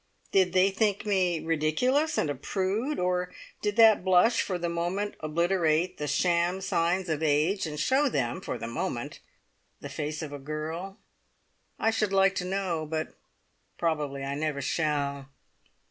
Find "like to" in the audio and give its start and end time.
12.13-12.45